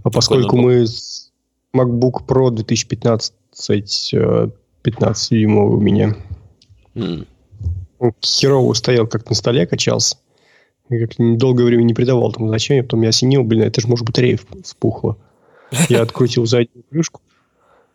А 0.08 0.10
поскольку 0.10 0.56
мы 0.56 0.86
с 0.86 1.30
MacBook 1.76 2.26
Pro 2.26 2.50
2015 2.50 3.34
15 4.82 5.30
дюймовый 5.30 5.76
у 5.76 5.80
меня. 5.80 6.16
Mm. 6.94 7.26
Херово 8.24 8.72
стоял 8.74 9.06
как 9.06 9.28
на 9.28 9.34
столе, 9.34 9.66
качался. 9.66 10.16
Я 10.88 11.06
как 11.06 11.16
долгое 11.36 11.64
время 11.64 11.82
не 11.82 11.92
придавал 11.94 12.32
тому 12.32 12.48
значения. 12.48 12.82
Потом 12.82 13.02
я 13.02 13.10
осенил, 13.10 13.44
блин, 13.44 13.62
это 13.62 13.80
же 13.80 13.88
может 13.88 14.06
батарея 14.06 14.38
вспухла. 14.64 15.18
Я 15.88 16.02
открутил 16.02 16.46
заднюю 16.46 16.84
крышку. 16.90 17.20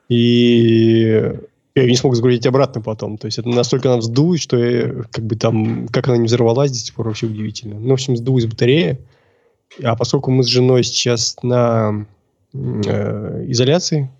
И 0.09 1.33
я 1.73 1.85
не 1.85 1.95
смог 1.95 2.15
загрузить 2.15 2.45
обратно 2.45 2.81
потом. 2.81 3.17
То 3.17 3.25
есть 3.25 3.39
это 3.39 3.49
настолько 3.49 3.89
она 3.89 3.97
вздулась, 3.97 4.41
что 4.41 4.57
я, 4.57 4.93
как 5.09 5.25
бы 5.25 5.35
там, 5.35 5.87
как 5.87 6.07
она 6.07 6.17
не 6.17 6.27
взорвалась, 6.27 6.71
до 6.71 6.77
сих 6.77 6.93
пор 6.93 7.07
вообще 7.07 7.25
удивительно. 7.25 7.79
Ну, 7.79 7.89
в 7.89 7.93
общем, 7.93 8.15
сдулась 8.15 8.45
батарея. 8.45 8.99
А 9.81 9.95
поскольку 9.95 10.31
мы 10.31 10.43
с 10.43 10.47
женой 10.47 10.83
сейчас 10.83 11.37
на 11.41 12.05
э, 12.53 13.45
изоляции, 13.47 14.11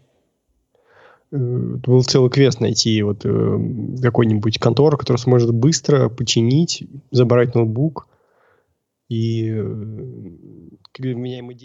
э, 1.32 1.38
был 1.38 2.04
целый 2.04 2.30
квест 2.30 2.60
найти 2.60 3.02
вот 3.04 3.26
э, 3.26 3.60
какой-нибудь 4.02 4.58
контору, 4.60 4.98
которая 4.98 5.22
сможет 5.22 5.52
быстро 5.54 6.10
починить, 6.10 6.84
забрать 7.12 7.54
ноутбук 7.54 8.08
и 9.10 9.50
э, 9.50 9.64
меняемый 11.00 11.56
день. 11.56 11.62